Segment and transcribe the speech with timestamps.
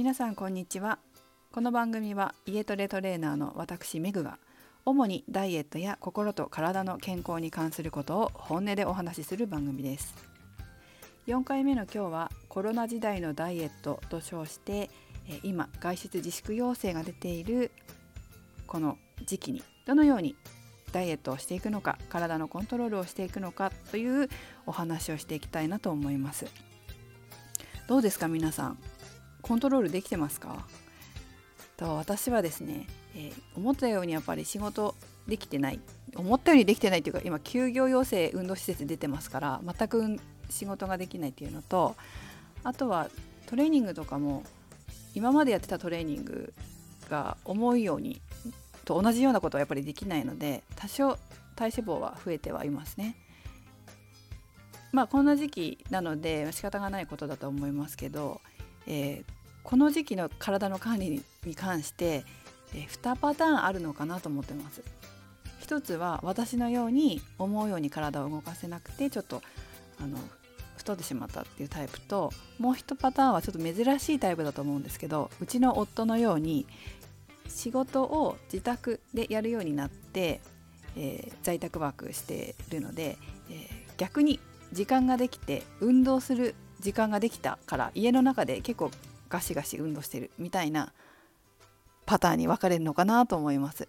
[0.00, 0.98] 皆さんこんにちは。
[1.52, 4.38] この番組は家トレトレーナーの私メグが
[4.86, 10.14] 主にダイエットや心と体の健康に関することを本音でお話しする番組です。
[11.26, 14.88] 4回目の今日はコロナ時代のダイエットと称して
[15.42, 17.70] 今外出自粛要請が出ている
[18.66, 18.96] この
[19.26, 20.34] 時期にどのように
[20.92, 24.30] ダイエットをしていくのか体のコントロールをしていくのかという
[24.64, 26.46] お話をしていきたいなと思います。
[27.86, 28.78] どうですか皆さん？
[29.50, 30.64] コントロールできてますか？
[31.76, 32.86] と私はですね、
[33.16, 34.94] えー、思ったようにやっぱり仕事
[35.26, 35.80] できてない
[36.14, 41.96] 思ったようにできてないというか今休業要請運動施設出てますから全く仕事ができないっていうのと
[42.62, 43.08] あとは
[43.46, 44.44] トレーニングとかも
[45.16, 46.54] 今までやってたトレーニング
[47.08, 48.22] が思うように
[48.84, 51.18] と同じようなことはやっぱりできないので多少
[51.56, 53.16] 体脂肪は増えてはいますね。
[54.92, 58.40] まあこんな時期なので仕方がないことだと思いますけど、
[58.86, 62.24] えー、この時期の体の管理に関して、
[62.74, 64.82] え、2パターンあるのかなと思ってます。
[65.60, 69.40] 一つは私のように思うように体を動かせなくてちょっと
[70.02, 70.18] あの
[70.76, 76.66] 太ってしまったっていうタイプともう一パターンはちょっと珍しいタイプだと思うんですけどうちの夫のように
[77.46, 80.40] 仕事を自宅でやるようになって、
[80.96, 83.18] えー、在宅ワークしてるので、
[83.50, 83.58] えー、
[83.96, 84.40] 逆に
[84.72, 88.90] 時間ができて運動する時間ができたから家の中で結構
[89.30, 90.92] ガシガシ運動してるみたいな
[92.04, 93.88] パターンに分かれるのかなと思います。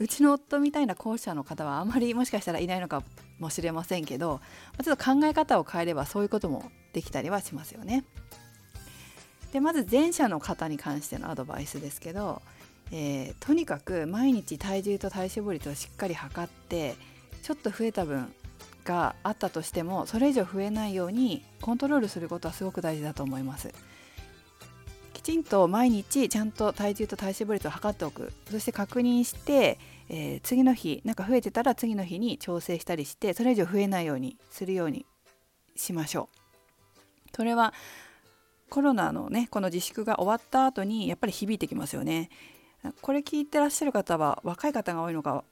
[0.00, 3.02] うちの夫みたいな後者の方はあまりもしかしたらいないのか
[3.38, 4.40] もしれませんけど
[4.82, 8.04] ちょっと考え方を変えればそういうこともできたりはしますよね。
[9.52, 12.42] でまず前者の方に関してのアドバイスですけど、
[12.92, 16.96] えー、とにかく毎日体重と体脂肪率をしっかり測って
[17.42, 18.32] ちょっと増えた分
[18.84, 23.72] があったとしてもそれ以上増えないようにコントロールすることはすごく大事だと思います。
[25.28, 29.78] ちんと毎日ちゃんと体重と体脂肪率を測っておくそして確認して、
[30.08, 35.04] えー、次の日なんか増えてたら次の日に調整したりしてそれ以上増えないようにするように
[35.76, 37.36] しましょう。
[37.36, 37.74] それは
[38.70, 42.30] コロナのねこの自粛が終わった後にやっぱり響いてきますよね。
[43.02, 45.44] これ聞いてらっしゃる方は若い方が多いのか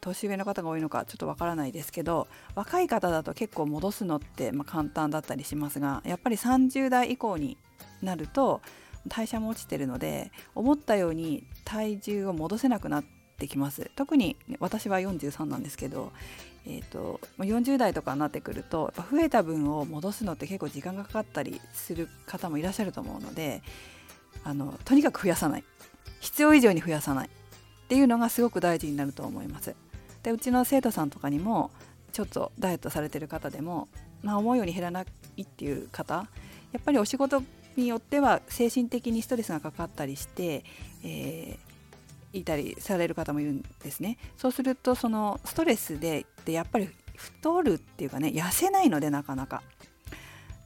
[0.00, 2.26] 年上の方が多いのかちょっとわからないですけど
[2.56, 7.58] 若い方だと結構戻すのってま簡単だったりしますがやっぱり30代以降に
[8.02, 8.60] なると
[9.06, 13.04] 代謝も落ちてるので思ったように体重を戻せなくなっ
[13.38, 13.90] てきます。
[13.96, 16.12] 特に私は43なんですけど、
[16.66, 23.62] えーと、40代とかになってくると増えた分を戻すのって結構時間がかかったりする方もいらっしゃると思うので
[24.44, 25.64] あのとにかく増やさない。
[26.20, 27.28] 必要以上に増やさない。
[27.28, 27.30] っ
[27.88, 29.74] ていうのがすごく大事になると思います。
[30.22, 31.70] でうちの生徒さんとかにも
[32.12, 33.88] ちょっとダイエットされてる方でも、
[34.22, 35.04] まあ、思うように減らな
[35.36, 36.26] いっていう方
[36.72, 37.42] やっぱりお仕事
[37.76, 40.64] によっては精神的にストレスがかかったりして、
[41.04, 44.18] えー、いたりされる方もいるんですね。
[44.36, 49.62] そうするとそのストレスででやっぱり太るっていうかね痩せないのでなかなか。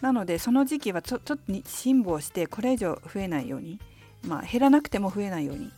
[0.00, 3.80] なのでその時期はちょちょっと辛抱してこれ以上増えないように、
[4.26, 5.70] まあ、減らなくても増えないように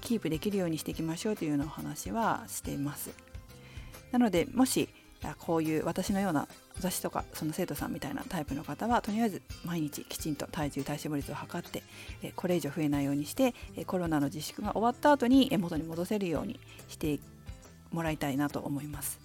[0.00, 3.10] キープできるようにしていきましょうというようなお話はしています。
[4.12, 4.88] なのでもし
[5.34, 11.82] こういう私のような私とかその生徒さんみたいなタイプの方はとりあえず毎日きちんと体重体脂肪率を測って
[12.36, 13.54] これ以上増えないようにして
[13.86, 17.18] コロナの自粛が終わった後に元に戻せるようにして
[17.92, 19.18] もらいたいなと思います。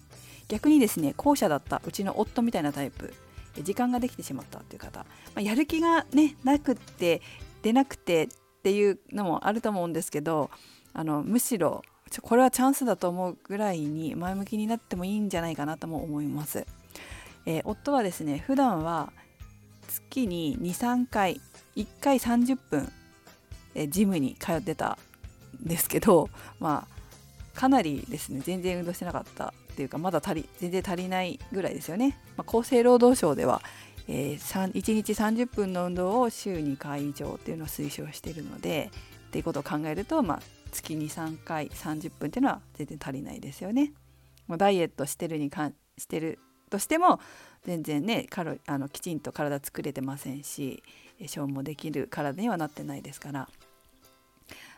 [0.48, 3.14] 逆にですね後者だったうちの夫みたいなタイプ
[3.62, 7.22] 時間ができてしまったっていう方、まあ、やる気がねなくって
[7.62, 8.28] 出なくてっ
[8.62, 10.50] ていうのもあると思うんですけど
[10.92, 11.82] あのむしろ
[12.20, 16.66] これはチャンスだと思うぐらいに前向きになってもいいんじゃないかなとも思います。
[17.46, 19.12] えー、夫はですね普段は
[19.88, 21.40] 月に23回
[21.76, 22.92] 1回30分、
[23.74, 24.98] えー、ジムに通ってた
[25.62, 26.28] んですけど
[26.60, 33.62] まあかなりですね全然運動してなかったっていうかまだ足り全然足りないぐらいですよね、まあ、厚生労働省では、
[34.08, 38.90] えー、1日30分の運動を週2回以上っていうのを推奨しているので
[39.28, 40.42] っていうことを考えると、まあ、
[40.72, 43.92] 月に3回30分っていうのは全然足りないですよね。
[44.48, 46.38] もうダイエットしてるにかんしてる
[46.70, 47.20] としても
[47.64, 50.82] 全然ねカロあのきちんと体作れてませんし
[51.26, 53.48] 消耗できる体にはなってないですから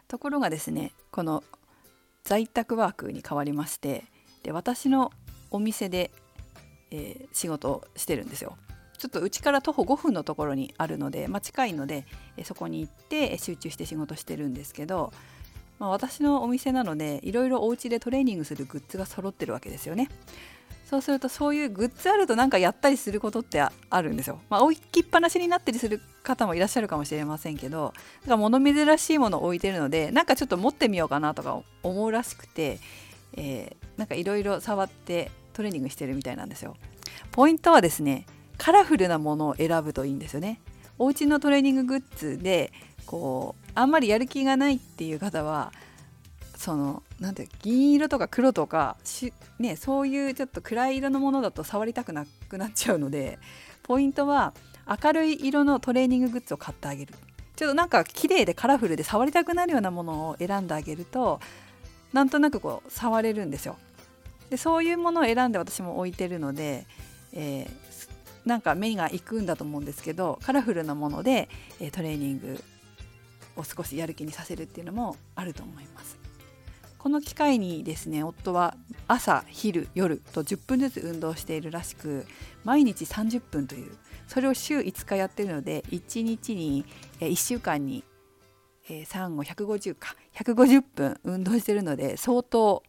[0.09, 1.43] ところがですねこの
[2.25, 4.05] 在宅ワークに変わりまして
[4.43, 5.13] で私の
[5.51, 6.11] お店で、
[6.91, 8.57] えー、仕事をしてるんですよ。
[8.99, 12.07] ちょっとうちから徒歩5分のところにあるので、まあ、近いので
[12.45, 15.13] そこに行って集中して仕事してるんですけど、
[15.79, 20.09] まあ、私のお店なのでいろいろお家でトレーニングするグッズが揃ってるわけですよね。
[20.85, 24.41] そうするとそういうグッズあるとなんかやったりすることってあるんですよ。
[24.51, 27.95] まあ、置きっぱなしになったりする方もいらっしゃるかもしれませんけど
[28.27, 32.79] なんか物珍しいものを置いてるのでなんかちょっと持ってみようかなとか思うらしくて、
[33.33, 36.77] えー、なんかいろいろ触ってトレーニングしてるみたいなんですよ。
[37.33, 38.27] ポイントはですね
[38.59, 40.61] カラフルなものを選ぶといいんですよね。
[40.99, 42.73] お家のトレーニンググッズで
[43.07, 45.73] こうあんまりやる気がないっていう方は
[46.57, 53.39] そのなんて銀色とか黒とかしね、そういうちょっと暗い色のものだと触りたくなくなっちゃうので
[53.83, 54.53] ポイントは
[55.03, 57.15] 明るい色のトレーニンググッズを買ってあげる。
[57.57, 61.39] ちょっとなんか綺麗でカラフルで触りたくなるようなものを選んであげると
[62.13, 63.77] なんとなくこう触れるんですよ。
[64.51, 66.87] でそういうものを選んで私も置いてるので、
[67.33, 71.49] えー、なんか目が行くんだと思うんですけどカラフルなもので、
[71.81, 72.63] えトレーニング
[73.57, 76.19] を少しやる気にさせるっていうのもあると思います。
[76.99, 78.77] この機会にですね夫は
[79.09, 82.27] 朝昼夜と10分ずつ運動しているらしく
[82.65, 83.93] 毎日30分という
[84.27, 86.87] それを週5日やってるので1日に
[87.21, 88.05] 1週間に
[88.89, 89.05] 3
[89.37, 92.83] 5 150か150分運動してるので相当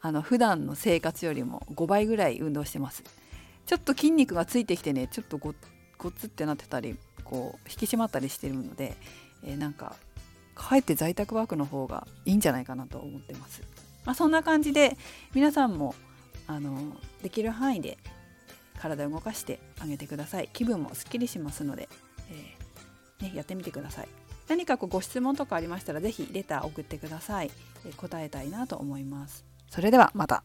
[0.00, 3.04] あの普段の生活よりも5倍ぐらい運動してます。
[3.66, 5.54] ちょっと筋肉がついてきてねちょっとご
[5.96, 8.96] ごつってなってたりこう引き締まったりしてるので、
[9.44, 9.96] えー、なんか
[10.54, 13.62] かえって在宅ワークの方がいいんじゃないかなと思ってます。
[14.04, 14.96] まあ、そんな感じで
[15.34, 15.94] 皆さんも
[16.46, 17.98] あのできる範囲で
[18.78, 20.48] 体を動かしてあげてください。
[20.52, 21.88] 気分もすっきりしますので、
[22.30, 24.08] えー、ね、やってみてください。
[24.48, 27.50] 何かこうご質問とかありましたら是非レター送ってください、
[27.86, 29.44] えー、答えたいなと思います。
[29.70, 30.44] それではまた。